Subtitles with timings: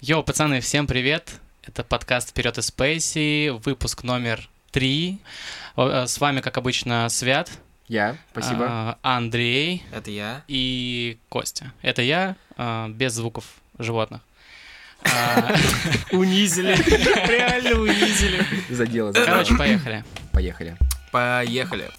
[0.00, 1.30] Йоу, пацаны, всем привет!
[1.62, 5.18] Это подкаст «Вперед из Спейси», выпуск номер три.
[5.76, 7.50] Э, С вами, как обычно, Свят,
[7.86, 8.66] Я, спасибо.
[8.68, 10.42] а, Андрей Это я.
[10.48, 11.72] и Костя.
[11.82, 13.44] Это я, а, без звуков
[13.78, 14.22] животных.
[15.04, 15.54] А,
[16.12, 16.74] Унизили.
[17.28, 18.44] Реально унизили.
[18.70, 19.26] Задело, задело.
[19.26, 20.04] Короче, поехали.
[20.32, 20.76] Поехали.
[21.12, 21.90] Поехали.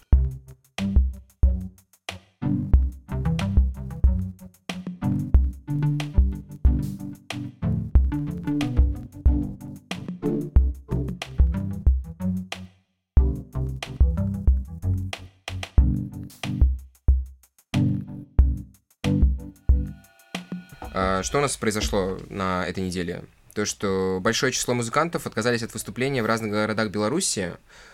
[21.31, 23.23] Что у нас произошло на этой неделе?
[23.53, 27.53] То, что большое число музыкантов отказались от выступления в разных городах Беларуси.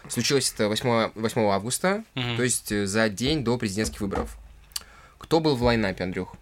[0.09, 2.35] Случилось это 8, 8 августа, Мгм.
[2.35, 4.35] то есть э, за день до президентских выборов.
[5.19, 6.33] Кто был в лайнапе, Андрюх?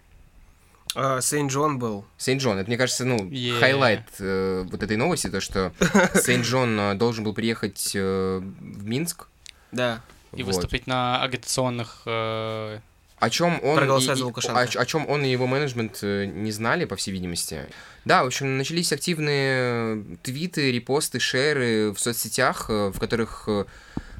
[1.19, 2.05] Сейнт Джон был.
[2.17, 2.59] Сейнт Джон.
[2.59, 3.59] Это, мне кажется, ну, Yeah.
[3.59, 5.73] highlight э, вот этой новости, то, что
[6.15, 9.27] Сейнт Джон э, должен был приехать э, в Минск.
[9.73, 10.01] Да.
[10.31, 10.55] И Вот.
[10.55, 12.03] выступить на агитационных...
[12.05, 12.79] э,
[13.19, 14.59] О чем он Проголосовать и- за Лукашенко.
[14.59, 17.61] о, о чем он и его менеджмент э, не знали, по всей видимости.
[18.03, 23.65] Да, в общем, начались активные твиты, репосты, шеры в соцсетях, э, в которых э,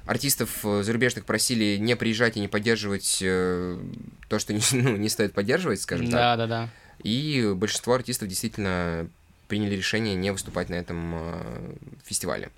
[0.06, 3.78] артистов э, зарубежных просили не приезжать и не поддерживать э,
[4.30, 6.14] то, что не, ну, не стоит поддерживать, скажем так.
[6.38, 6.70] Да-да-да.
[7.04, 9.08] И большинство артистов действительно
[9.50, 12.50] приняли решение не выступать на этом э, фестивале.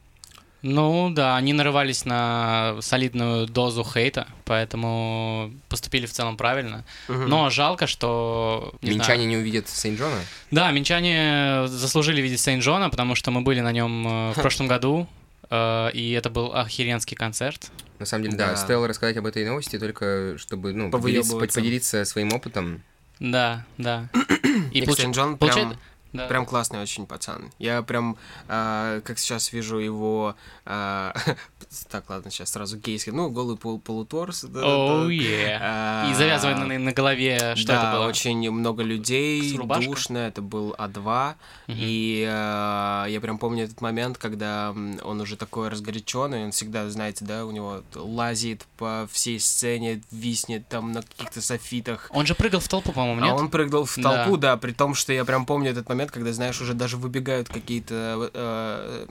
[0.69, 6.83] Ну да, они нарывались на солидную дозу хейта, поэтому поступили в целом правильно.
[7.07, 7.29] Мгм.
[7.29, 8.73] Но жалко, что...
[8.81, 10.17] не знаю, Минчане не увидят Сейнт Джона?
[10.51, 15.07] Да, минчане заслужили видеть Сейнт-Джона, потому что мы были на нем э, в прошлом году,
[15.49, 17.71] э, и это был охеренский концерт.
[17.99, 18.55] На самом деле, да, Да.
[18.57, 22.83] стоило рассказать об этой новости только чтобы ну, поделиться, поделиться своим опытом.
[23.21, 24.09] Да, да.
[24.73, 25.77] И получ- получает- прям,
[26.17, 26.27] да.
[26.27, 27.51] прям классный очень пацан.
[27.59, 30.35] Я прям, а, как сейчас вижу его...
[30.65, 31.13] а,
[31.89, 33.11] так, ладно, сейчас сразу гейский.
[33.11, 34.41] Ну, голый пол, полуторс.
[34.43, 35.11] да, да, Оу, да.
[35.13, 35.59] е.
[35.61, 38.07] А, И завязывая на, на голове, что да, это было?
[38.07, 41.35] очень много людей, душно, это был А2,
[41.67, 41.77] Мгм.
[41.79, 47.25] и э, я прям помню этот момент, когда он уже такой разгоряченный, он всегда, знаете,
[47.25, 52.59] да, у него лазит по всей сцене, виснет там на каких-то софитах, Он же прыгал
[52.61, 53.35] в толпу, по-моему, а нет?
[53.35, 54.23] он прыгал в Да.
[54.25, 54.57] толпу, да.
[54.57, 59.05] при том, что я прям помню этот момент, когда, знаешь, уже даже выбегают какие-то э,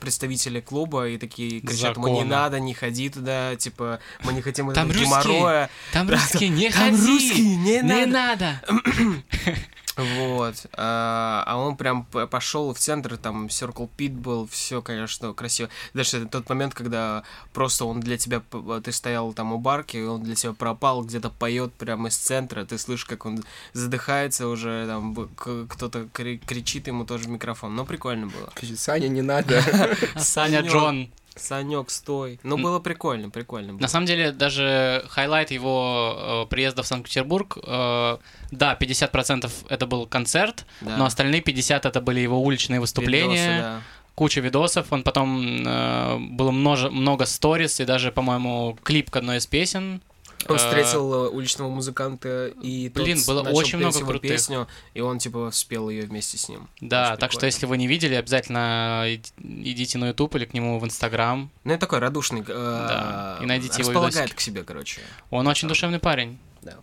[0.00, 2.30] представители клуба и такие кричат, ему не Закона.
[2.36, 5.04] надо, не ходи туда, типа, мы не хотим Там этого русские.
[5.34, 5.70] геморроя.
[5.92, 7.06] Там Да, русские, не Там ходи!
[7.12, 8.10] русские, не Не надо.
[8.10, 8.62] надо!
[9.96, 10.54] Вот.
[10.74, 15.68] А, а он прям пошел в центр, там Circle Pit был, все, конечно, красиво.
[15.94, 18.42] Даже это тот момент, когда просто он для тебя,
[18.82, 22.64] ты стоял там у барки, и он для тебя пропал, где-то поет прямо из центра,
[22.64, 23.42] ты слышишь, как он
[23.72, 25.14] задыхается уже, там
[25.68, 27.74] кто-то кри- кричит ему тоже в микрофон.
[27.74, 28.52] Но прикольно было.
[28.76, 29.62] Саня, не надо.
[30.16, 30.60] Саня.
[30.62, 31.10] Джон.
[31.36, 32.38] Санек, стой.
[32.42, 33.72] Ну, было прикольно, прикольно.
[33.74, 33.80] было.
[33.80, 38.18] На самом деле, даже highlight его э, приезда в Санкт-Петербург, э,
[38.50, 40.96] да, 50% это был концерт, Да.
[40.96, 43.80] но остальные 50% это были его уличные выступления, Видосы, да.
[44.14, 44.92] куча видосов.
[44.92, 50.02] Он потом э, было множе- много сторис и даже, по-моему, клип к одной из песен.
[50.48, 54.30] Он Э, встретил э, уличного музыканта, и тот Блин, было начал очень много его крутых.
[54.30, 56.68] песню, и он, типа, спел ее вместе с ним.
[56.80, 57.46] Да, Очень так что прикольно.
[57.46, 59.32] если вы не видели, обязательно иди-
[59.70, 61.50] идите на YouTube или к нему в Инстаграм.
[61.64, 62.40] Ну, это такой радушный.
[62.40, 65.02] э, Да, и найдите его Располагает к себе, короче.
[65.28, 66.76] Он очень душевный парень, Да.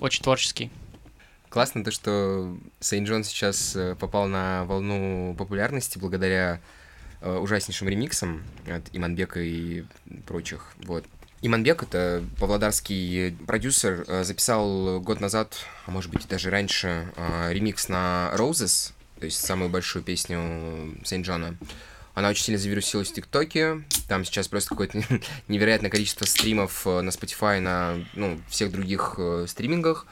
[0.00, 0.70] очень творческий.
[1.50, 6.60] Классно то, что Сейнт Джон сейчас э, попал на волну популярности благодаря
[7.22, 9.84] ужаснейшим ремиксам от Иманбека и
[10.26, 10.72] прочих.
[10.84, 11.04] Вот.
[11.42, 15.54] Иманбек, это павлодарский продюсер, э, записал год назад,
[15.86, 21.26] а может быть даже раньше, э, ремикс на Roses, то есть самую большую песню Сейнт
[21.26, 21.56] Джона.
[22.16, 23.82] Она очень сильно завирусилась в ТикТоке.
[24.08, 25.02] Там сейчас просто какое-то
[25.48, 30.06] невероятное количество стримов э, на Spotify, на ну, всех других э, стримингах.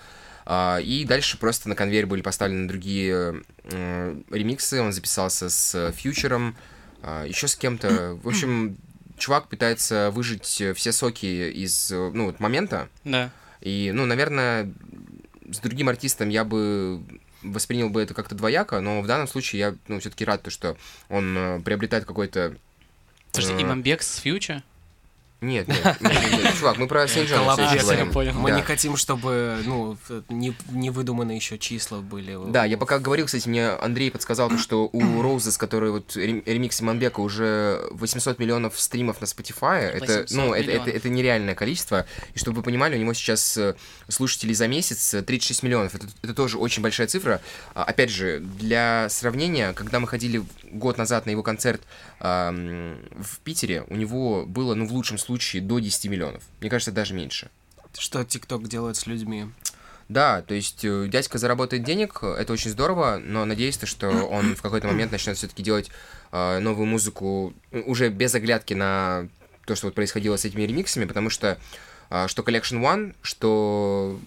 [0.44, 4.82] А, И дальше просто на конвейер были поставлены другие э, ремиксы.
[4.82, 6.56] Он записался с Фьючером,
[7.26, 8.18] еще с кем-то.
[8.22, 8.76] В общем,
[9.16, 12.88] чувак пытается выжить э, все соки из э, ну, вот момента.
[13.04, 13.30] Да.
[13.60, 14.72] И, ну, наверное,
[15.50, 17.02] с другим артистом я бы
[17.42, 20.76] воспринял бы это как-то двояко, но в данном случае я, ну, все-таки рад, то, что
[21.08, 22.56] он э, приобретает какой-то...
[23.32, 24.62] Подожди, Имамбек с Фьюча?
[25.44, 28.10] Нет, нет, нет, чувак, мы про Сент говорим.
[28.12, 28.32] понял.
[28.34, 28.56] Мы Да.
[28.56, 29.96] не хотим, чтобы, ну,
[30.28, 32.38] не, не выдуманные еще числа были.
[32.50, 36.42] Да, я пока говорил, кстати, мне Андрей подсказал, то, что у Роузес, который вот рем-
[36.46, 39.80] ремикс Иманбека, уже 800 миллионов стримов на Spotify.
[39.80, 42.06] Это, 800 ну, это, это, нереальное количество.
[42.34, 43.74] И чтобы вы понимали, у него сейчас э,
[44.08, 45.94] слушателей за месяц э, 36 миллионов.
[45.94, 47.40] Это, это тоже очень большая цифра.
[47.74, 50.42] А, Опять же, для сравнения, когда мы ходили
[50.72, 51.82] год назад на его концерт
[52.20, 56.42] в Питере, у него было, ну, в лучшем случае, до 10 миллионов.
[56.60, 57.50] Мне кажется, даже меньше.
[57.98, 59.46] Что ТикТок делает с людьми?
[60.08, 64.54] Да, то есть э, дядька заработает денег, это очень здорово, но надеюсь, то, что он
[64.54, 65.90] в какой-то момент начнет все-таки делать
[66.32, 69.28] э, новую музыку э, уже без оглядки на
[69.64, 71.58] то, что вот происходило с этими ремиксами, потому что
[72.10, 74.20] э, что Collection One, что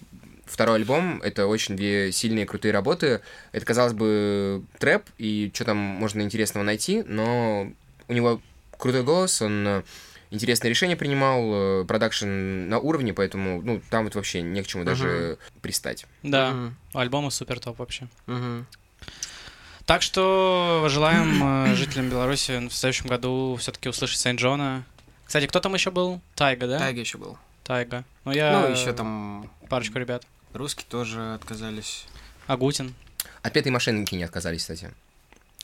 [0.46, 3.20] второй альбом, это очень две сильные крутые работы.
[3.52, 7.70] Это, казалось бы, трэп, и что там можно интересного найти, но
[8.08, 8.40] у него
[8.76, 9.82] крутой голос, он э,
[10.30, 11.42] интересные решения принимал,
[11.82, 12.26] э, продакшн
[12.68, 16.06] на уровне, поэтому, ну, там вот вообще не к чему даже пристать.
[16.22, 16.76] Да, Мгм.
[16.94, 18.08] альбомы супер топ вообще.
[18.26, 18.66] Мгм.
[19.86, 24.84] Так что желаем э, жителям Беларуси в следующем году все-таки услышать Сент Джона.
[25.24, 26.20] Кстати, кто там еще был?
[26.34, 26.78] Тайга, да?
[26.78, 27.38] Тайга еще был.
[27.64, 28.04] Тайга.
[28.24, 28.60] Ну, я...
[28.60, 30.26] Ну, еще там Парочку ребят.
[30.54, 32.06] русские тоже отказались.
[32.46, 32.94] Агутин.
[33.42, 34.90] Отпетые мошенники не отказались, кстати.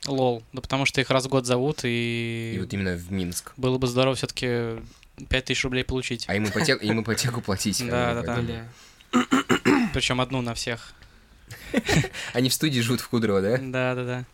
[0.07, 0.43] Лол.
[0.53, 3.53] Да потому что их раз в год зовут, и, И вот именно в Минск.
[3.57, 4.81] было бы здорово все-таки
[5.29, 6.25] 5000 рублей получить.
[6.29, 7.83] А им ипотеку, им ипотеку платить.
[7.87, 8.67] Да, да, да.
[9.95, 10.93] Причем одну на всех.
[12.33, 13.59] Они в студии живут в Кудрово, да?
[13.59, 14.25] Да, да, да.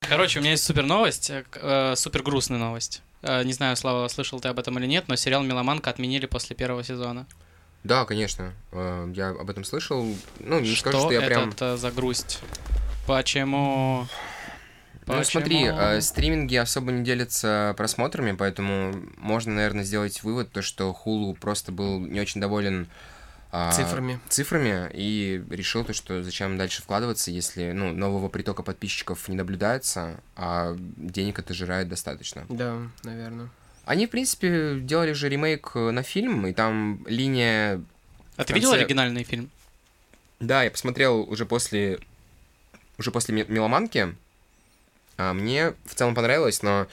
[0.00, 3.02] Короче, у меня есть супер новость, э, э, супер грустная новость.
[3.22, 6.54] Э, Не знаю, Слава, слышал ты об этом или нет, но сериал «Меломанка» отменили после
[6.54, 7.26] первого сезона.
[7.84, 8.52] Да, конечно.
[8.70, 10.06] Э, Я об этом слышал.
[10.40, 11.54] Ну, не что скажу, что я это прям...
[11.58, 12.40] э, за грусть?
[13.06, 14.06] Почему?
[15.06, 15.78] Ну, смотри, Почему?
[15.80, 21.72] э, стриминги особо не делятся просмотрами, поэтому можно, наверное, сделать вывод, то, что Hulu просто
[21.72, 22.86] был не очень доволен
[23.50, 24.20] а, цифрами.
[24.28, 30.20] цифрами и решил то, что зачем дальше вкладываться, если ну, нового притока подписчиков не наблюдается,
[30.36, 32.46] а денег это жирает достаточно.
[32.48, 33.50] Да, наверное.
[33.84, 37.82] Они, в принципе, делали же ремейк э, на фильм, и там линия...
[38.36, 39.50] А ты в видел конце- оригинальный фильм?
[40.40, 41.98] Да, я посмотрел уже после...
[42.98, 44.14] Уже после «Ме- «Меломанки».
[45.18, 46.86] А, мне в целом понравилось, но,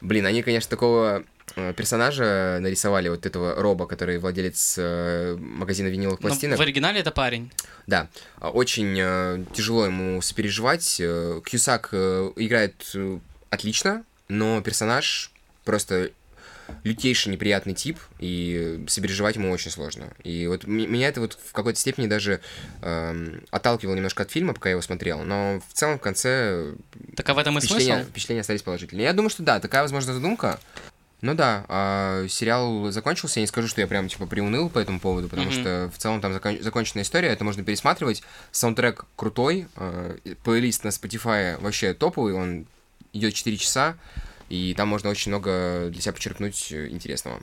[0.00, 1.24] блин, они, конечно, такого
[1.56, 6.58] э, персонажа нарисовали, вот этого Роба, который владелец э, магазина виниловых пластинок.
[6.58, 7.52] в оригинале это парень.
[7.86, 8.08] Да,
[8.38, 10.96] а, очень э, тяжело ему сопереживать.
[10.96, 12.92] Кьюсак э, играет
[13.50, 15.30] отлично, но персонаж
[15.64, 16.10] просто
[16.82, 20.12] лютейший неприятный тип, и сопереживать ему очень сложно.
[20.22, 22.40] И вот меня это вот в какой-то степени даже
[22.82, 26.74] эм, отталкивало немножко от фильма, пока я его смотрел, но в целом в конце
[27.16, 28.10] Так а в этом и впечатления, смысл?
[28.10, 29.04] впечатления остались положительные.
[29.04, 30.58] Я думаю, что да, такая, возможно, задумка.
[31.20, 35.00] Ну да, а, сериал закончился, я не скажу, что я прям, типа, приуныл по этому
[35.00, 35.58] поводу, потому Мгм.
[35.60, 38.22] что в целом там закон- законченная история, это можно пересматривать.
[38.52, 39.66] Саундтрек крутой,
[40.24, 42.66] и плейлист на Spotify вообще топовый, он
[43.14, 43.96] идет 4 часа,
[44.54, 47.40] и там можно очень много для себя почерпнуть э, интересного.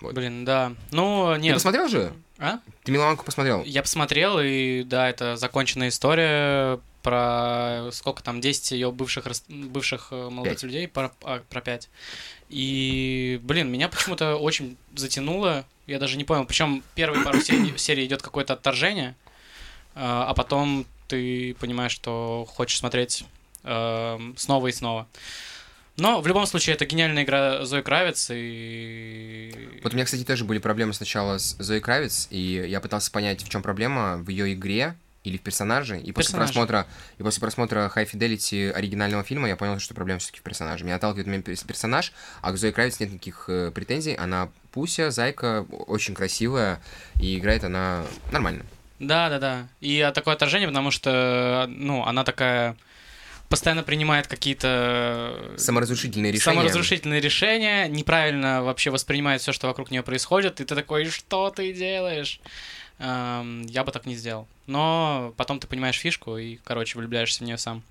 [0.00, 0.14] Вот.
[0.14, 0.74] Блин, да.
[0.90, 1.54] Ну, Ты нет.
[1.54, 2.12] посмотрел же?
[2.38, 2.58] А?
[2.82, 3.62] Ты Миланку посмотрел?
[3.64, 10.30] Я посмотрел, и да, это законченная история про сколько там, 10 ее бывших, бывших э,
[10.30, 10.62] молодых Пять.
[10.64, 11.88] людей, про, а, про 5.
[12.48, 15.64] И, блин, меня почему-то очень затянуло.
[15.86, 16.44] Я даже не понял.
[16.44, 19.14] Причем первые пару серий, серий идет какое-то отторжение,
[19.94, 23.24] а а потом ты понимаешь, что хочешь смотреть
[23.64, 25.06] эм, снова и снова.
[25.96, 30.44] Но в любом случае это гениальная игра Зои Кравец и Вот у меня, кстати, тоже
[30.44, 34.52] были проблемы сначала с Зоей Кравец, и я пытался понять, в чем проблема в ее
[34.54, 36.86] игре или в персонаже, и после просмотра
[37.18, 40.84] и после просмотра High Fidelity оригинального фильма я понял, что проблема все-таки в персонаже.
[40.84, 44.14] Меня отталкивает перс- персонаж, а к Зои Кравец нет никаких э, претензий.
[44.14, 46.80] Она Пуся, зайка, очень красивая,
[47.20, 48.66] и играет она нормально.
[48.98, 49.68] Да, да, да.
[49.80, 52.76] И такое отторжение, потому что, ну, она такая
[53.48, 56.56] постоянно принимает какие-то Саморазрушительные решения.
[56.56, 61.72] саморазрушительные решения, неправильно вообще воспринимает все, что вокруг нее происходит, и ты такой, что ты
[61.72, 62.40] делаешь?
[62.98, 64.46] Эм, я бы так не сделал.
[64.66, 67.82] Но потом ты понимаешь фишку и, короче, влюбляешься в нее сам.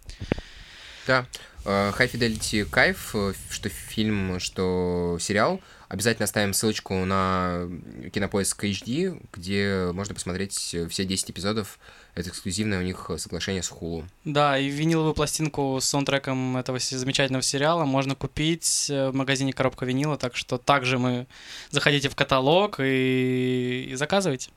[1.08, 1.26] Да.
[1.66, 5.62] Э, High Fidelity кайф, э, что фильм, что сериал.
[5.94, 7.70] Обязательно оставим ссылочку на
[8.12, 11.78] кинопоиск HD, где можно посмотреть э, все 10 эпизодов.
[12.16, 14.04] Это эксклюзивное у них соглашение с Hulu.
[14.26, 19.86] Да, и виниловую пластинку с саундтреком этого замечательного сериала можно купить э, в магазине «Коробка
[19.86, 21.28] винила», так что также мы
[21.70, 24.50] заходите в каталог и, и заказывайте.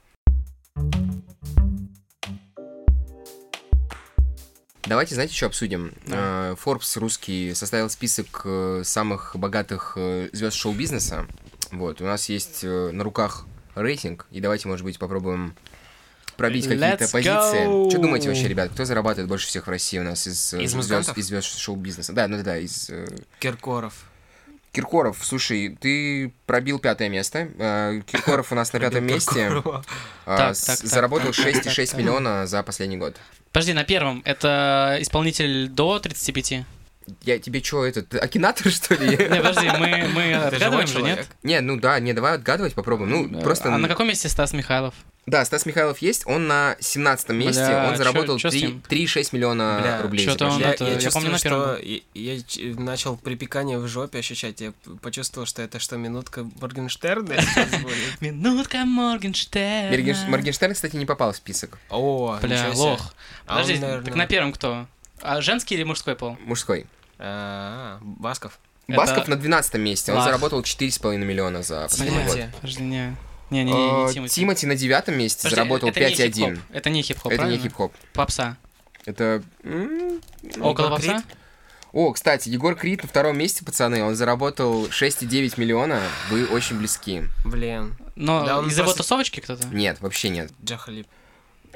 [4.86, 5.92] Давайте, знаете, что обсудим?
[6.06, 6.50] Да.
[6.50, 9.98] Э, Forbes русский составил список э, самых богатых
[10.32, 11.26] звезд шоу-бизнеса.
[11.72, 15.54] Вот, у нас есть э, на руках рейтинг, и давайте, может быть, попробуем
[16.36, 17.66] пробить какие-то позиции.
[17.66, 17.90] go!
[17.90, 20.70] Что думаете вообще, ребят, кто зарабатывает больше всех в России у нас из, э, Из
[20.70, 22.12] звезд, из звезд шоу-бизнеса?
[22.12, 23.06] Да, ну да, из э,
[23.40, 23.94] Киркоров.
[24.76, 27.48] Киркоров, слушай, ты пробил пятое место.
[27.58, 29.62] Э, Киркоров у нас на пятом месте.
[30.26, 31.98] Так, заработал так, так, 6,6 так.
[31.98, 33.16] миллиона за последний год.
[33.52, 34.20] Подожди, на первом.
[34.26, 36.66] Это исполнитель до 35?
[37.22, 39.10] Я тебе что, этот, акинатор, что ли?
[39.10, 41.26] Не, подожди, мы, мы отгадываем же, нет?
[41.42, 43.10] Не, ну да, не, давай отгадывать, попробуем.
[43.10, 43.72] Ну, просто...
[43.74, 44.94] А на каком месте Стас Михайлов?
[45.26, 48.82] Да, Стас Михайлов есть, он на 17 месте, Бля, он заработал чё с 3 ним?
[48.88, 50.24] 3,6 миллиона Бля, рублей.
[50.24, 51.82] чё-то за он прошлый это- я, я помню на чувствую, первом что
[52.14, 54.60] я, я начал припекание в жопе ощущать.
[54.60, 54.72] Я
[55.02, 58.20] почувствовал, что это что, минутка Моргенштерна сейчас будет?
[58.20, 59.90] Минутка Моргенштерна.
[59.96, 61.78] Моргенш- Моргенштерн, кстати, не попал в список.
[61.90, 63.12] О, Бля, лох.
[63.46, 64.86] А Подожди, так на первом кто?
[65.22, 66.36] А женский или мужской пол?
[66.44, 66.86] Мужской.
[67.18, 68.58] А, Басков.
[68.88, 70.26] Это Басков на 12 месте, он Лах.
[70.26, 72.38] заработал 4,5 миллиона за последний год.
[72.60, 73.16] Подожди, не.
[73.50, 74.34] Не, не, не, не Тимати.
[74.34, 76.32] Тимати на девятом месте Подожди, заработал это не 5,1.
[76.32, 76.58] хип-хоп.
[76.72, 77.92] Это не хип-хоп, Это не хип-хоп.
[78.12, 78.56] Попса.
[79.04, 79.42] Это...
[79.62, 80.20] м,
[80.60, 81.22] Около попса?
[81.92, 86.02] О, кстати, Егор Крид на втором месте, пацаны, он заработал 6,9 миллиона.
[86.28, 87.22] Вы очень близки.
[87.44, 87.96] Блин.
[88.16, 89.66] Но Да, он из его просто- тусовочки кто-то?
[89.68, 90.50] Нет, вообще нет.
[90.64, 91.06] Джахалип.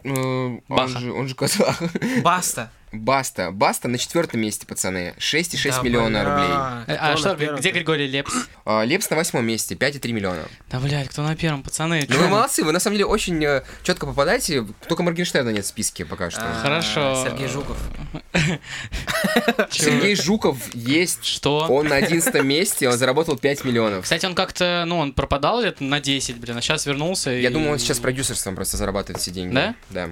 [0.04, 1.80] Э, Он же, он же казах.
[2.22, 2.70] Баста.
[2.92, 3.50] Баста.
[3.52, 5.14] Баста на четвертом месте, пацаны.
[5.18, 6.96] 6,6 Да, миллиона бля, рублей.
[6.96, 8.32] Э, А на что, где Григорий Лепс?
[8.64, 10.42] А, Лепс на восьмом месте, 5,3 миллиона.
[10.70, 12.04] Да, блядь, кто на первом, пацаны?
[12.08, 13.40] Ну вы молодцы, вы на самом деле очень
[13.84, 14.66] четко попадаете.
[14.88, 16.40] Только Моргенштерна нет в списке пока что.
[16.42, 17.24] А, Хорошо.
[17.24, 17.76] Сергей Жуков.
[19.70, 21.24] Сергей Жуков есть.
[21.24, 21.66] Что?
[21.68, 24.04] Он на одиннадцатом месте, он заработал 5 миллионов.
[24.04, 27.72] Кстати, он как-то, ну, он пропадал лет на 10, блин, а сейчас вернулся Я думаю,
[27.72, 29.54] он сейчас продюсерством просто зарабатывает все деньги.
[29.54, 29.74] Да?
[29.90, 30.08] Да.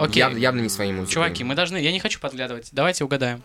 [0.00, 0.22] Окей.
[0.22, 1.14] Яв- явно не своим музыкой.
[1.14, 1.83] Чуваки, мы должны...
[1.84, 2.70] Я не хочу подглядывать.
[2.72, 3.42] Давайте угадаем.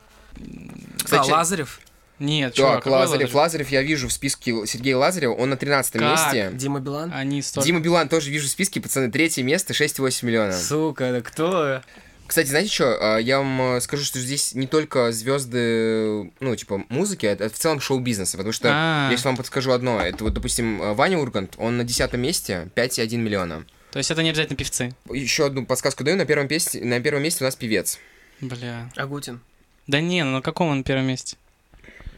[1.04, 1.82] Кстати, а, Лазарев.
[2.20, 3.10] Нет, чувак, Так, Лазарев.
[3.12, 3.34] Лазарев?
[3.34, 6.02] Лазарев я вижу в списке Сергея Лазарева, он на 13 Как?
[6.02, 6.50] месте.
[6.54, 7.12] Дима Билан.
[7.14, 7.66] Они столько...
[7.68, 10.54] Дима Билан тоже вижу в списке, пацаны, третье место, 6,8 миллиона.
[10.58, 11.82] Сука, да кто?
[12.28, 17.26] Кстати, знаете что, я вам э, скажу, что здесь не только звезды, ну, типа, музыки,
[17.26, 19.10] это, это в целом шоу-бизнеса, потому что, А.
[19.12, 22.70] я сейчас вам подскажу одно, это вот, допустим, э, Ваня Ургант, он на десятом месте,
[22.76, 23.66] 5,1 миллиона.
[23.92, 24.94] То есть это не обязательно певцы.
[25.12, 28.00] Еще одну подсказку даю, на первом, месте, на первом месте у нас певец.
[28.42, 28.90] Бля.
[28.96, 29.42] Агутин.
[29.88, 31.38] Да не, ну на каком он первом месте?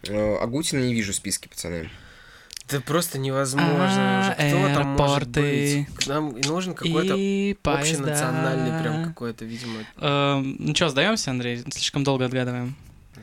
[0.03, 1.89] Э, Агутина не вижу в списке, пацаны.
[2.69, 4.33] Да просто невозможно А.
[4.33, 5.87] Кто там может быть?
[6.07, 7.13] Нам нужен какой-то
[7.69, 9.79] общенациональный прям какой-то, видимо.
[9.97, 11.63] Эм, ну что, сдаемся, Андрей?
[11.71, 12.75] Слишком долго отгадываем.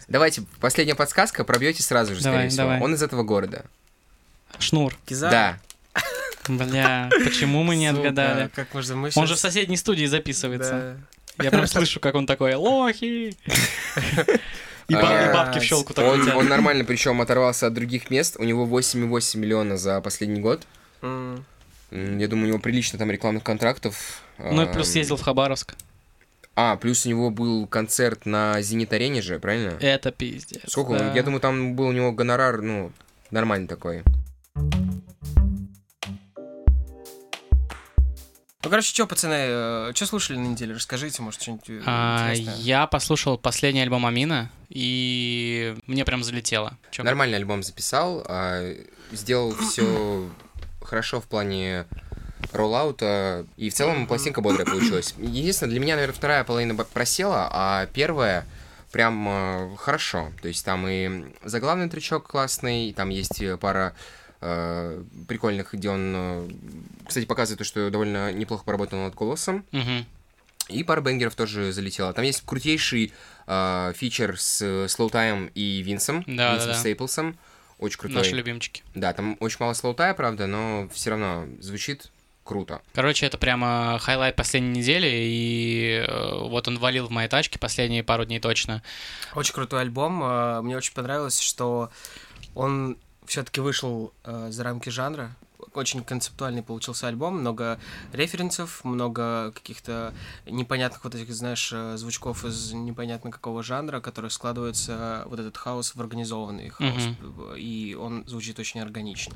[0.07, 2.63] Давайте, последняя подсказка, пробьете сразу же, Давай, скорее всего.
[2.65, 2.81] давай.
[2.83, 3.65] Он из этого города.
[4.59, 4.95] Шнур.
[5.07, 5.31] Киза?
[5.31, 5.59] Да.
[6.49, 8.51] Бля, почему мы не Сука, отгадали?
[8.55, 10.97] Как можно мы Он же в соседней студии записывается.
[11.11, 11.18] Да.
[11.43, 13.37] Я прям слышу, как он такой, лохи!
[14.89, 18.37] И ба- и А, бабки в щелку такой Он, нормально, причем оторвался от других мест.
[18.39, 20.67] У него 8,8 миллиона за последний год.
[21.03, 24.23] Я думаю, у него прилично там рекламных контрактов.
[24.39, 25.75] Ну и плюс Ам, съездил в Хабаровск.
[26.55, 29.77] А, плюс у него был концерт на Зенит-арене же, правильно?
[29.81, 30.63] Это пиздец.
[30.67, 30.99] Сколько?
[30.99, 31.13] да.
[31.15, 32.91] Я думаю, там был у него гонорар, ну,
[33.31, 34.03] нормальный такой.
[38.69, 40.75] Ну, короче, что, пацаны, что слушали на неделе?
[40.75, 42.57] Расскажите, может, что-нибудь э, А, интересное.
[42.57, 46.77] я послушал последний альбом Амина, и мне прям залетело.
[46.91, 48.75] Чё, Нормальный альбом записал, а,
[49.11, 50.29] сделал все
[50.83, 51.87] хорошо в плане
[52.53, 55.15] роллаута, и в целом пластинка бодрая получилась.
[55.17, 58.45] Единственное, для меня, наверное, вторая половина просела, а первая
[58.93, 60.31] прям э, хорошо.
[60.43, 63.95] То есть там и заглавный тречок классный, и там есть э, пара
[64.41, 66.49] э, прикольных, где он, э,
[67.07, 69.65] кстати, показывает то, что довольно неплохо поработал над голосом.
[69.73, 70.07] Мгм.
[70.69, 72.13] И пара banger ов тоже залетела.
[72.13, 73.13] Там есть крутейший
[73.47, 76.79] э, feature с Слоутаем и Винсом, Да, Винсом да, да.
[76.79, 77.39] Стейплсом.
[77.79, 78.19] Очень крутой.
[78.19, 78.83] Наши любимчики.
[78.95, 82.11] Да, там очень мало слоутая, правда, но все равно звучит
[82.43, 82.83] круто.
[82.93, 88.03] Короче, это прямо highlight последней недели, и э, вот он валил в моей тачке последние
[88.03, 88.83] пару дней точно.
[89.35, 90.23] Очень крутой альбом.
[90.25, 91.91] э, Мне очень понравилось, что
[92.55, 92.97] он
[93.29, 95.37] все-таки вышел э, за рамки жанра.
[95.75, 97.79] Очень концептуальный получился альбом, много
[98.13, 100.15] референсов, много каких-то
[100.47, 105.57] непонятных вот этих, знаешь, э, звучков из непонятно какого жанра, которые складываются э, вот этот
[105.57, 107.03] хаос в организованный хаос,
[107.57, 109.35] и он звучит очень органично.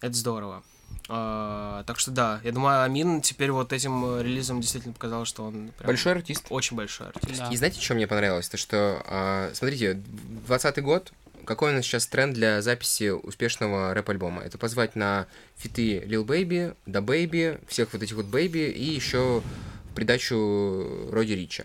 [0.00, 0.62] Это здорово.
[1.08, 5.44] А, так что да, я думаю, Амин теперь вот этим э, релизом действительно показал, что
[5.44, 6.46] он прям Большой артист.
[6.50, 7.38] очень большой артист.
[7.38, 7.48] Да.
[7.50, 8.48] И знаете, что мне понравилось?
[8.48, 11.12] То, что, а, смотрите, 20 год,
[11.44, 14.42] какой у нас сейчас тренд для записи успешного рэп-альбома?
[14.42, 15.26] Это позвать на
[15.56, 19.42] фиты Lil Baby, Da Baby, всех вот этих вот Baby и еще
[19.90, 21.64] в придачу Роди Рича.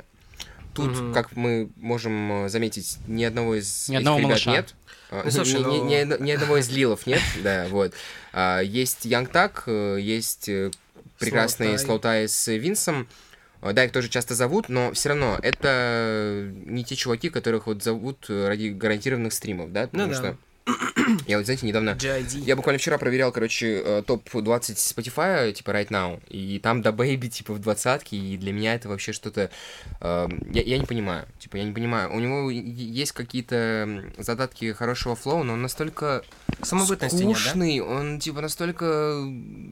[0.73, 1.13] тут, Мгм.
[1.13, 4.51] как мы можем э, заметить, ни одного из Ни одного ребят малыша.
[4.51, 4.75] нет.
[5.11, 7.93] Ну, слушай, ни, ни- ну- ни одно- ни одного из лилов нет, да, вот.
[8.31, 10.71] А, есть Янг Так, э, есть э,
[11.19, 11.77] прекрасный.
[11.77, 13.07] Слоутай с Винсом.
[13.61, 17.83] А, Да, их тоже часто зовут, но все равно это не те чуваки, которых вот
[17.83, 19.87] зовут э, ради гарантированных стримов, да?
[19.87, 20.15] Потому да.
[20.15, 20.37] что
[21.27, 22.43] я вот, знаете, недавно GID.
[22.45, 27.29] я буквально вчера проверял, короче, э, топ-20 Spotify, типа, right now, и там до Baby,
[27.29, 29.49] типа, в двадцатке, и для меня это вообще что-то...
[29.99, 32.13] э, я, я не понимаю, типа, я не понимаю.
[32.13, 36.23] У него есть какие-то задатки хорошего флоу, но он настолько
[36.61, 37.39] Самобытности нет, да?
[37.39, 39.21] скучный, он, типа, настолько...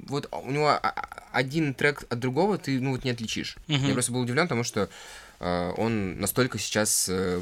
[0.08, 3.58] Вот у него а- а- один трек от другого ты, ну, вот не отличишь.
[3.68, 3.86] Мгм.
[3.86, 4.88] Я просто был удивлен, потому что э,
[5.40, 7.42] он настолько сейчас э,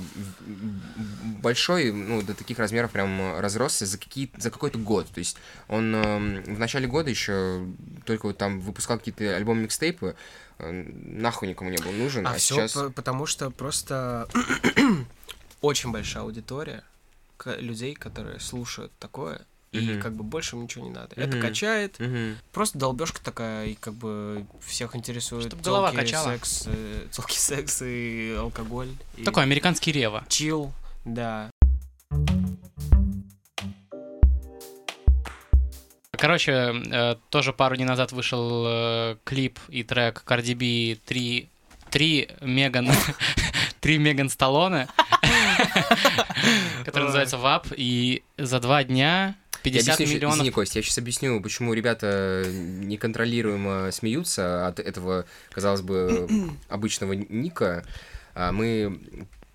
[1.42, 5.08] большой, ну, до таких размеров прям разросся за, какие, за какой-то год.
[5.08, 5.38] То есть
[5.68, 7.66] он эм, в начале года еще
[8.06, 10.16] только вот там выпускал какие-то альбомы-микстейпы,
[10.60, 12.74] э, нахуй никому не был нужен, А, а, все сейчас...
[12.94, 14.28] потому что просто
[15.62, 16.84] очень большая аудитория
[17.46, 19.42] людей, которые слушают такое,
[19.80, 21.16] и как бы больше им ничего не надо.
[21.16, 21.98] Это качает,
[22.52, 26.32] просто долбежка такая, и как бы всех интересует Чтоб голова качала.
[26.34, 28.90] секс, э, тёлки, секс и алкоголь.
[29.16, 30.24] и Такой американский рева.
[30.30, 30.72] чил,
[31.06, 31.50] да.
[36.12, 41.48] Короче, э, тоже пару дней назад вышел э, клип и трек Cardi B 3,
[41.92, 42.90] 3 Меган,
[43.82, 44.88] 3 Меган Сталлоне,
[46.86, 50.36] который называется ВАП, и за два дня Я 50 объясню, щас- миллионов...
[50.38, 56.28] Извини, Кость, я сейчас объясню, почему ребята неконтролируемо смеются от этого, казалось бы,
[56.70, 57.86] обычного ника.
[58.36, 59.00] А, Мы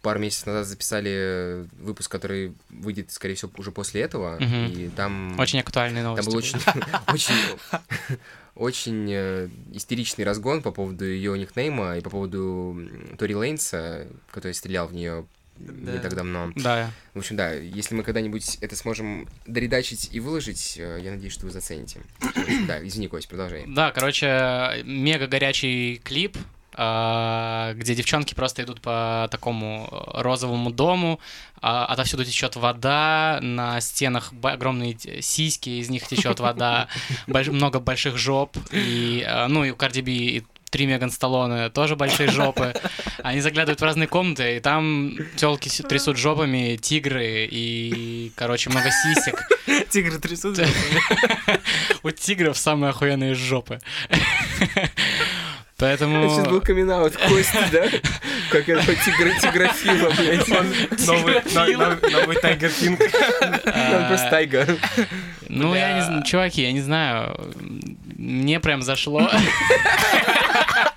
[0.02, 4.66] пару месяцев назад записали выпуск, который выйдет, скорее всего, уже после этого, Мгм.
[4.72, 5.38] и там...
[5.38, 6.26] Очень актуальные Там новости.
[6.26, 6.44] был были.
[6.44, 6.58] очень,
[7.06, 7.34] очень,
[8.54, 12.76] очень э, истеричный разгон по поводу ее никнейма и по поводу
[13.18, 15.24] Тори Лейнса, который стрелял в нее
[15.58, 15.92] Да.
[15.92, 16.52] не так давно.
[16.56, 16.90] Да.
[17.14, 21.46] В общем, да, если мы когда-нибудь это сможем доредачить и выложить, э, я надеюсь, что
[21.46, 22.00] вы зацените.
[22.66, 23.64] Да, извини, Кость, продолжай.
[23.66, 26.36] Да, короче, мега горячий клип,
[26.74, 31.20] а, где девчонки просто идут по такому розовому дому,
[31.60, 36.88] а, отовсюду течет вода, на стенах огромные сиськи, из них течет вода,
[37.26, 41.68] больш- много больших жоп, и, а, ну, и у Cardi B и три Меган Сталлоне
[41.68, 42.74] тоже большие жопы.
[43.22, 49.38] Они заглядывают в разные комнаты, и там телки трясут жопами, тигры и, короче, много сисек.
[49.90, 50.58] Тигры трясут.
[52.02, 53.78] У тигров самые охуенные жопы.
[55.76, 56.60] Поэтому...
[56.60, 56.88] камин
[57.28, 57.86] Кости, да?
[58.50, 60.48] Как это тигрофила, блядь.
[61.06, 63.00] Новый но- но- новый Тайгер Кинг.
[63.00, 64.66] Он просто тайга.
[65.48, 67.36] Ну, я не знаю, чуваки, я не знаю.
[68.22, 69.28] Мне прям зашло.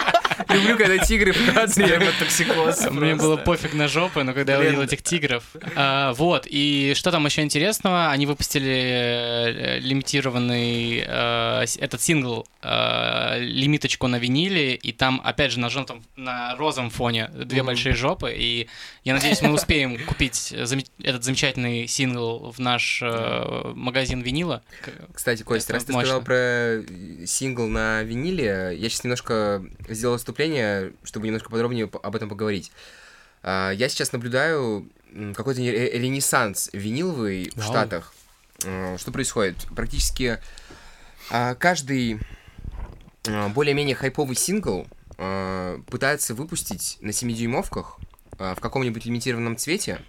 [0.49, 1.99] Люблю, когда тигры в кадре.
[2.19, 2.89] токсикоз.
[2.91, 5.43] Мне было пофиг на жопы, но когда я увидел этих тигров.
[5.75, 8.11] А, Вот, и что там еще интересного?
[8.11, 15.59] Они выпустили э, лимитированный э, этот сингл, э, лимиточку на виниле, и там, опять же,
[15.59, 18.67] на желтом, на розовом фоне две большие жопы, и
[19.03, 24.61] я надеюсь, мы успеем купить этот замечательный сингл в наш магазин винила.
[25.13, 26.81] Кстати, Кость, Это раз ты сказал про
[27.25, 30.35] сингл на виниле, я сейчас немножко сделал вступление,
[31.03, 32.71] чтобы немножко подробнее по- об этом поговорить.
[33.43, 34.89] А, Я сейчас наблюдаю
[35.35, 37.67] какой-то ре- ренессанс виниловый в Вау.
[37.67, 38.13] Штатах.
[38.63, 39.55] Э, Что происходит?
[39.75, 40.39] Практически
[41.29, 42.19] а, каждый
[43.27, 47.97] а, более-менее хайповый сингл а, пытается выпустить на 7-дюймовках
[48.37, 49.99] а, в каком-нибудь лимитированном цвете,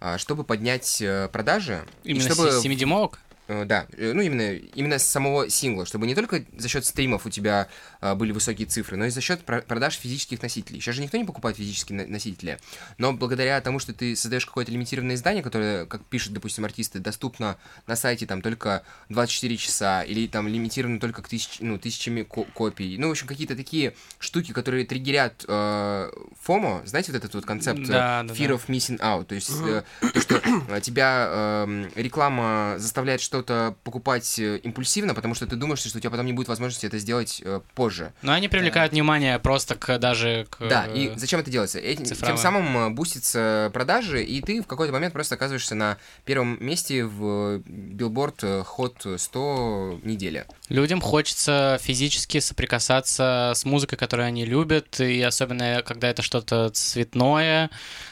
[0.00, 1.84] а, чтобы поднять э, продажи.
[2.04, 3.18] и Именно чтобы 7-дюймовок?
[3.48, 7.26] Э, Да, э, ну именно, именно с самого сингла, чтобы не только за счет стримов
[7.26, 7.68] у тебя
[8.00, 10.80] а, были высокие цифры, но и за счет про- продаж физических носителей.
[10.80, 12.58] Сейчас же никто не покупает физические на- носители,
[12.98, 17.56] но благодаря тому, что ты создаешь какое-то лимитированное издание, которое, как пишут, допустим, артисты, доступно
[17.86, 22.44] на сайте там только 24 часа, или там лимитировано только к тысяч, ну, тысячами ко-
[22.54, 22.98] копий.
[22.98, 26.10] Ну, в общем, какие-то такие штуки, которые триггерят э,
[26.46, 28.54] FOMO, знаете, вот этот вот концепт э, Да, да, Fear да.
[28.54, 29.82] of Missing Out, то есть э,
[30.12, 35.80] то, что э, тебя эм, реклама заставляет что-то покупать э, импульсивно, потому что ты думаешь,
[35.80, 38.14] что у тебя потом не будет возможности это сделать э, позже.
[38.22, 40.66] Но они привлекают внимание просто к даже к...
[40.66, 41.78] Да, и зачем это делается?
[41.78, 46.56] Этим, тем самым э, бустятся продажи, и ты в какой-то момент просто оказываешься на первом
[46.64, 50.46] месте в билборд Hot 100 недели.
[50.70, 57.70] Людям хочется физически соприкасаться с музыкой, которую они любят, и особенно когда это что-то цветное.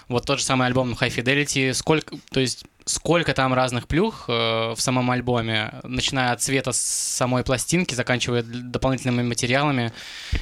[0.09, 1.73] Вот тот же самый альбом High Fidelity.
[1.73, 7.43] Сколько, то есть сколько там разных плюх э, в самом альбоме, начиная от цвета самой
[7.43, 9.93] пластинки, заканчивая дополнительными материалами.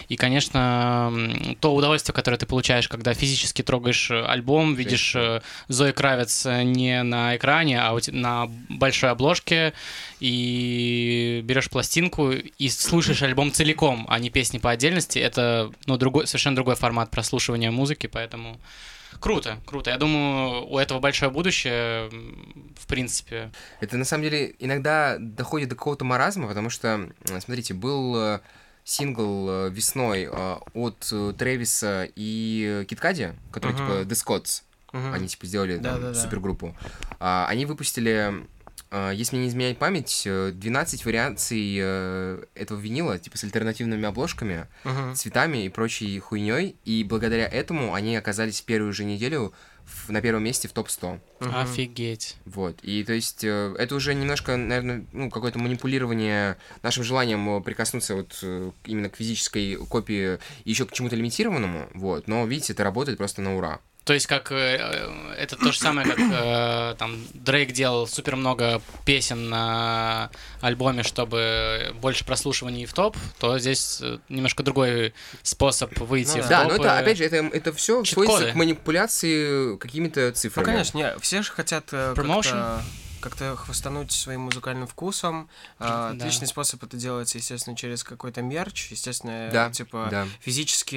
[0.08, 1.12] И, конечно,
[1.60, 6.62] то удовольствие, которое ты получаешь, когда физически трогаешь э, альбом, видишь э, Зои Кравец э,
[6.64, 9.72] не на экране, а на большой обложке,
[10.18, 16.26] и берешь пластинку и слушаешь альбом целиком, а не песни по отдельности, это ну, другой,
[16.26, 18.58] совершенно другой формат прослушивания музыки, поэтому
[19.22, 19.90] круто, круто.
[19.90, 22.10] Я думаю, у этого большое будущее,
[22.76, 23.50] в принципе.
[23.80, 28.40] Это на самом деле иногда доходит до какого-то маразма, потому что, смотрите, был э,
[28.84, 33.78] сингл э, весной э, от Трэвиса и Киткади, который Мгм.
[33.86, 35.12] типа The Scots, Мгм.
[35.14, 36.14] они типа сделали там Да-да-да.
[36.14, 36.76] супергруппу.
[37.20, 38.44] А, они выпустили,
[39.14, 44.66] если мне не изменяет память, э, 12 вариаций э, этого винила, типа с альтернативными обложками,
[44.84, 45.14] Мгм.
[45.14, 49.52] цветами и прочей хуйней, и благодаря этому они оказались в первую же неделю
[49.84, 51.18] в- на первом месте в топ-100.
[51.40, 51.54] Мгм.
[51.56, 52.36] Офигеть.
[52.44, 52.78] Вот.
[52.82, 58.14] И то есть э, это уже немножко, наверное, ну, какое-то манипулирование нашим желанием э, прикоснуться
[58.14, 61.88] вот э, именно к физической копии еще к чему-то лимитированному.
[61.94, 62.28] Вот.
[62.28, 63.80] Но видите, это работает просто на ура.
[64.04, 68.34] То есть, как э, э, это то же самое, как э, там Дрейк делал супер
[68.34, 76.38] много песен на альбоме, чтобы больше прослушиваний в топ, то здесь немножко другой способ выйти
[76.38, 76.68] Ну в Да, топ.
[76.70, 80.64] но это, опять же, это, это все сводится к манипуляции какими-то Ну, цифрами.
[80.66, 82.82] конечно, не, все же хотят Промоушен?
[83.22, 85.48] Как-то хвастануть своим музыкальным вкусом.
[85.78, 86.16] А, Да.
[86.16, 88.90] Отличный способ это делать, естественно, через какой-то мерч.
[88.90, 90.26] Естественно, Да, типа да.
[90.40, 90.96] физически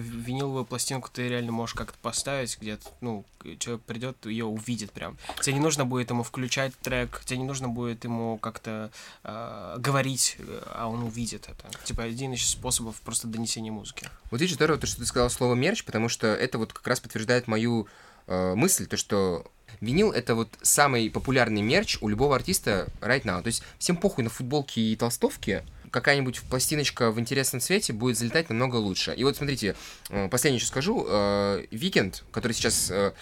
[0.00, 3.24] виниловую пластинку ты реально можешь как-то поставить где-то, ну,
[3.58, 5.16] человек придет, ее увидит прям.
[5.40, 8.90] Тебе не нужно будет ему включать трек, тебе не нужно будет ему как-то
[9.24, 11.64] э, говорить, а он увидит это.
[11.84, 14.08] Типа один из способов просто донесения музыки.
[14.30, 17.00] Вот видишь, здорово, то, что ты сказал слово мерч, потому что это вот как раз
[17.00, 17.88] подтверждает мою
[18.30, 19.44] э, мысль, то, что
[19.82, 23.42] винил— это вот самый популярный мерч у любого артиста right now.
[23.42, 28.48] То есть всем похуй на футболки и толстовки, какая-нибудь пластиночка в интересном цвете будет залетать
[28.48, 29.12] намного лучше.
[29.12, 29.76] И вот смотрите,
[30.08, 31.04] э, последнее еще скажу.
[31.06, 32.90] э, Викенд, который сейчас...
[32.90, 33.12] э,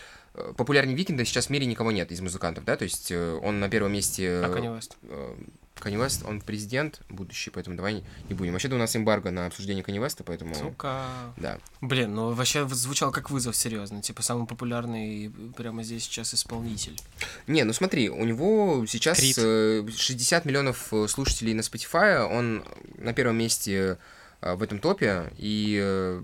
[0.56, 3.92] Популярнее Викенда сейчас в мире никого нет из музыкантов, да, то есть он на первом
[3.92, 4.40] месте...
[4.44, 4.92] А Kanye West?
[5.80, 8.52] Э, Kanye West, он президент будущий, поэтому давай не- не будем.
[8.52, 10.54] Вообще-то у нас эмбарго на обсуждение Kanye West, поэтому...
[10.54, 11.04] Сука.
[11.36, 11.58] Да.
[11.80, 14.02] Блин, ну вообще звучал как вызов, серьезно.
[14.02, 16.96] Типа самый популярный прямо здесь сейчас исполнитель.
[17.46, 19.36] Не, ну смотри, у него сейчас Крид.
[19.38, 22.64] э, 60 миллионов э, слушателей на Spotify, он
[22.96, 23.98] на первом месте
[24.40, 26.22] э, в этом топе, и э,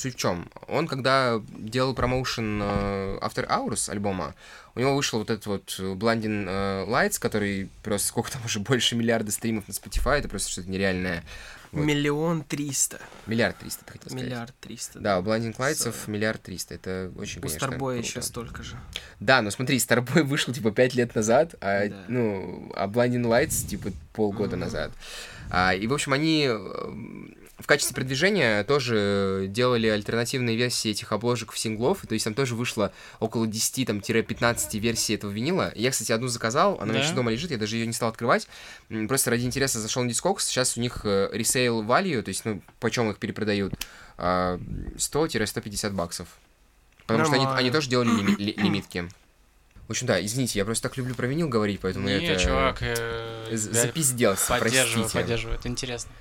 [0.00, 0.48] суть в чем?
[0.68, 4.34] Он, когда делал промоушен э, After Hours альбома,
[4.74, 8.60] у него вышел вот этот вот э, Blinding э, Lights, который просто сколько там уже
[8.60, 11.24] больше миллиарда стримов на Spotify, это просто что-то нереальное.
[11.72, 11.84] Вот.
[11.84, 12.98] Миллион триста.
[13.26, 14.26] Миллиард триста, ты хотел сказать.
[14.26, 14.98] Миллиард триста.
[14.98, 18.08] Да, у Blinding Lights Со- миллиард триста, это очень, У конечно, Старбоя круто.
[18.08, 18.74] еще столько же.
[19.20, 22.04] Да, но смотри, Starboy вышел типа пять лет назад, а, Да.
[22.08, 24.64] ну, а Blinding Lights типа полгода Мгм.
[24.64, 24.90] назад.
[25.48, 26.48] А, и, в общем, они
[27.60, 32.54] в качестве продвижения тоже делали альтернативные версии этих обложек в синглов, то есть там тоже
[32.54, 35.72] вышло около 10, там, 15 версий этого винила.
[35.74, 37.04] Я, кстати, одну заказал, она у меня Да?
[37.06, 38.48] еще дома лежит, я даже ее не стал открывать.
[39.08, 42.62] Просто ради интереса зашел на Discogs, сейчас у них э, resale value, то есть, ну,
[42.80, 43.74] почем их перепродают,
[44.18, 44.58] а,
[44.96, 46.28] 100-150 баксов.
[47.06, 47.60] Потому что они, Нормально.
[47.60, 49.08] они тоже делали лими- ли- лимитки.
[49.88, 52.40] В общем, да, извините, я просто так люблю про винил говорить, поэтому Не, это...
[52.40, 55.18] чувак, э, Запизделся, поддерживаю, простите.
[55.18, 56.12] поддерживаю, это интересно.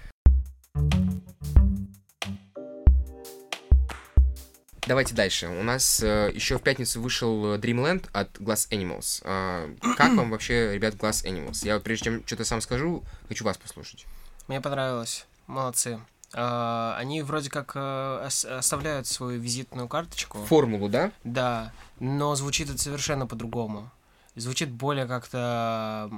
[4.89, 5.47] Давайте дальше.
[5.49, 9.21] У нас э, еще в пятницу вышел э, Dreamland от Glass Animals.
[9.23, 11.63] А, как вам вообще, ребят, Glass Animals?
[11.63, 14.07] Я прежде чем что-то сам скажу, хочу вас послушать.
[14.47, 15.27] Мне понравилось.
[15.45, 15.99] Молодцы.
[16.33, 20.43] А, они вроде как э, ос- оставляют свою визитную карточку.
[20.45, 21.11] Формулу, да?
[21.23, 23.91] Да, но звучит это совершенно по-другому.
[24.39, 26.09] Звучит более как-то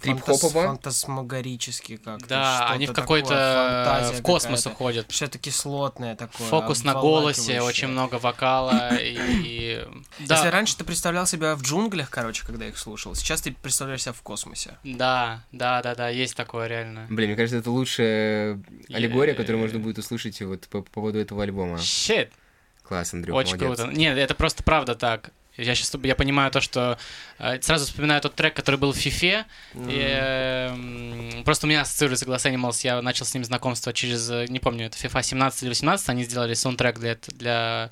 [0.00, 0.64] Трип-хопово?
[0.64, 2.28] фантасмагорически как-то.
[2.28, 5.10] Да, они в какой-то в космос уходят.
[5.10, 6.46] Что-то кислотное такое.
[6.48, 9.86] Фокус на голосе, очень много вокала и...
[10.20, 14.02] Да, Если раньше ты представлял себя в джунглях, короче, когда их слушал, сейчас ты представляешь
[14.02, 14.76] себя в космосе.
[14.82, 17.06] да, да, да, да, есть такое реально.
[17.10, 18.60] Блин, мне кажется, это лучшая
[18.92, 21.78] аллегория, которую можно будет услышать вот по, по поводу этого альбома.
[22.82, 23.80] Класс, Андрюх, очень молодец.
[23.80, 23.96] круто.
[23.96, 25.30] Нет, это просто правда так.
[25.56, 26.98] Я сейчас я понимаю то, что
[27.38, 29.44] э, сразу вспоминаю тот трек, который был в Фифе.
[29.74, 34.46] И, эм, просто у меня ассоциируется Glass Animals, я начал с ним знакомство через, э,
[34.48, 37.90] не помню, это FIFA 17 или 18, они сделали саундтрек для, для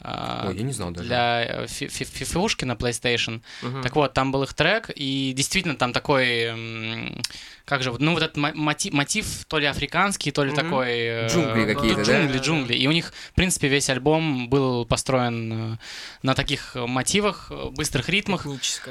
[0.00, 1.08] Ой, я не знал даже.
[1.08, 3.40] для э, фи- фи- фифушки на PlayStation.
[3.62, 3.82] Мгм.
[3.82, 7.22] Так вот, там был их трек, и действительно там такой,
[7.64, 10.56] как же, вот, ну вот этот мо- мотив, мотив то ли африканский, то ли Мгм.
[10.62, 10.90] такой...
[10.98, 12.12] э, Джунгли какие-то, да?
[12.12, 12.74] Джунгли, джунгли.
[12.74, 15.76] И у них, в принципе, весь альбом был построен э,
[16.22, 18.46] на таких мотивах, быстрых ритмах.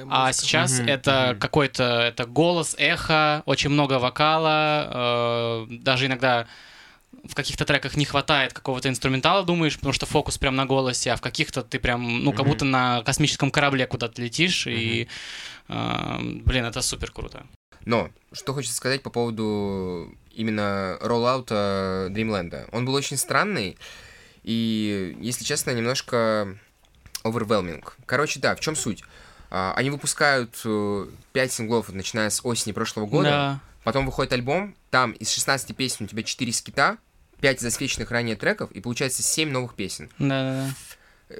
[0.09, 1.39] А сейчас Мгм, это мгм.
[1.39, 6.47] какой-то это голос, эхо, очень много вокала, даже иногда
[7.27, 11.15] в каких-то треках не хватает какого-то инструментала, думаешь, потому что фокус прям на голосе, а
[11.15, 12.49] в каких-то ты прям, ну, как Мгм.
[12.49, 15.07] будто на космическом корабле куда-то летишь, и,
[15.67, 17.45] э, блин, это супер круто.
[17.85, 22.67] Но, что хочется сказать по поводу именно роллаута Dreamland.
[22.71, 23.77] Он был очень странный,
[24.43, 26.57] и, если честно, немножко
[27.23, 27.83] overwhelming.
[28.05, 29.03] Короче, да, в чем суть?
[29.49, 30.61] А, Они выпускают
[31.33, 33.29] 5 синглов, начиная с осени прошлого года.
[33.29, 33.59] Да.
[33.87, 36.97] Потом выходит альбом, там из 16 песен у тебя 4 скита,
[37.39, 40.09] 5 засвеченных ранее треков, и получается 7 новых песен.
[40.19, 40.67] Да, да, да.
[40.67, 40.71] Э,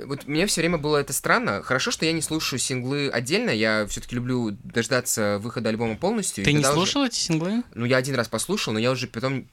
[0.05, 1.63] Вот мне все время было это странно.
[1.63, 3.51] Хорошо, что я не слушаю синглы отдельно.
[3.51, 6.43] Я все-таки люблю дождаться выхода альбома полностью.
[6.43, 7.63] Ты не тогда уже- слушал эти синглы?
[7.73, 9.47] Ну, я один раз послушал, но я уже потом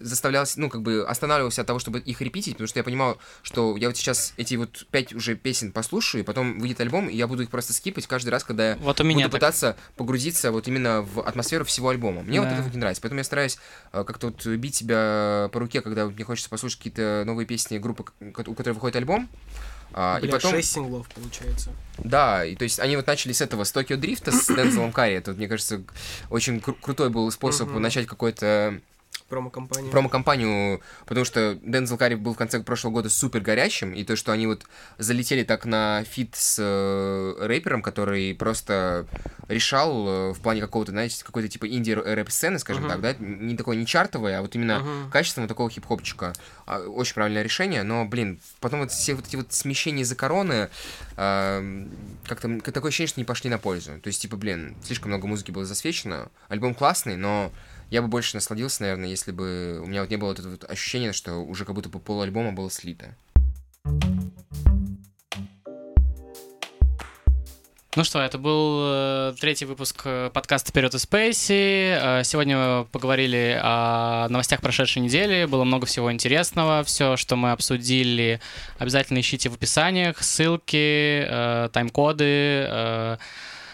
[0.00, 3.76] заставлялся, ну, как бы останавливался от того, чтобы их репетить, потому что я понимал, что
[3.76, 7.26] я вот сейчас эти вот пять уже песен послушаю, и потом выйдет альбом, и я
[7.26, 9.40] буду их просто скипать каждый раз, когда я Вот у меня буду так.
[9.40, 12.22] пытаться погрузиться вот именно в атмосферу всего альбома.
[12.22, 12.54] Мне вот Да.
[12.54, 13.58] это вот не нравится, поэтому я стараюсь
[13.92, 17.78] э, как-то вот бить себя по руке, когда вот мне хочется послушать какие-то новые песни
[17.78, 19.28] группы, у которой выходит альбом.
[19.94, 20.52] А, и Бля, потом...
[20.52, 21.70] 6 синглов получается.
[21.98, 25.14] Да, и то есть они вот начали с этого, с Токио Дрифта, с Дензелом Карри.
[25.14, 25.82] Это, вот, мне кажется,
[26.30, 27.82] очень кру- крутой был способ Мгм.
[27.82, 28.80] начать какой-то
[29.32, 29.90] Промо-кампания.
[29.90, 34.30] промо-кампанию, потому что Дензел Карри был в конце прошлого года супер горячим, и то, что
[34.30, 34.66] они вот
[34.98, 39.06] залетели так на feat с э, рэпером, который просто
[39.48, 42.90] решал э, в плане какого-то, знаете, какой-то типа инди-рэп-сцены, скажем Мгм.
[42.92, 45.10] так, да, не такой не чартовый, а вот именно Мгм.
[45.10, 46.34] качественного такого хип-хопчика.
[46.66, 50.68] А, Очень правильное решение, но, блин, потом вот все вот эти вот смещения из-за короны,
[51.16, 51.64] а,
[52.26, 53.92] как-то такое ощущение, что не пошли на пользу.
[54.02, 56.28] То есть, типа, блин, слишком много музыки было засвечено.
[56.48, 57.50] Альбом классный, но
[57.92, 61.12] я бы больше насладился, наверное, если бы у меня вот не было вот этого ощущения,
[61.12, 63.14] что уже как будто бы пол альбома было слито.
[67.94, 72.20] Ну что, это был э, третий выпуск э, подкаста «Вперед из Спейси».
[72.20, 75.44] Э, сегодня поговорили о новостях прошедшей недели.
[75.44, 76.84] Было много всего интересного.
[76.84, 78.40] Все, что мы обсудили,
[78.78, 80.22] обязательно ищите в описаниях.
[80.22, 81.28] Ссылки,
[81.74, 83.18] тайм-коды.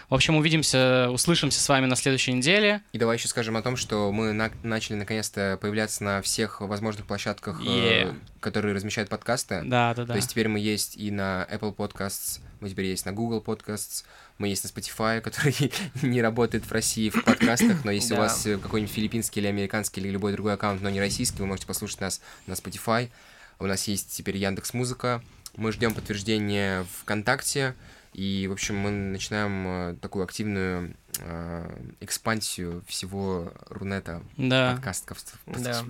[0.08, 0.10] Э.
[0.10, 2.82] В общем, увидимся, услышимся с вами на следующей неделе.
[2.92, 7.06] И давай еще скажем о том, что мы на- начали наконец-то появляться на всех возможных
[7.06, 8.18] площадках, э, Yeah.
[8.40, 9.62] которые размещают подкасты.
[9.64, 10.12] Да, да, да.
[10.14, 14.04] То есть теперь мы есть и на Apple Podcasts, мы теперь есть на Google Podcasts,
[14.38, 15.54] мы есть на Spotify, который
[16.02, 18.22] не работает в России в подкастах, но если у Да.
[18.22, 21.66] вас э, какой-нибудь филиппинский или американский или любой другой аккаунт, но не российский, вы можете
[21.66, 23.10] послушать нас на Spotify.
[23.58, 25.22] У нас есть теперь Яндекс Музыка.
[25.56, 27.74] Мы ждем подтверждения ВКонтакте.
[28.18, 34.72] И, в общем, мы начинаем э, такую активную э, экспансию всего Рунета да.
[34.72, 35.18] подкастов.
[35.46, 35.84] Да.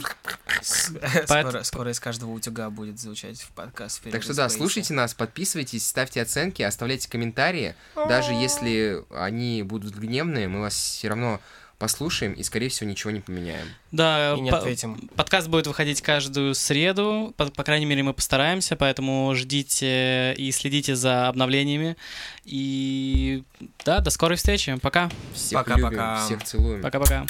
[0.61, 4.01] Скоро, скоро из каждого утюга будет звучать в подкаст.
[4.01, 4.59] «Вперед Так что да, Спейса».
[4.59, 7.75] слушайте нас, подписывайтесь, ставьте оценки, оставляйте комментарии.
[7.95, 11.41] Даже если они будут гневные, мы вас все равно
[11.79, 13.67] послушаем и, скорее всего, ничего не поменяем.
[13.93, 15.09] Да, И не по- ответим.
[15.15, 20.97] Подкаст будет выходить каждую среду, по, по крайней мере, мы постараемся, поэтому ждите и следите
[20.97, 21.97] за обновлениями.
[22.45, 23.43] И
[23.85, 24.77] да, до скорой встречи.
[24.83, 25.11] Пока.
[25.35, 25.89] Всех Пока-пока.
[26.15, 26.83] любим, всех целуем.
[26.83, 27.27] Пока-пока.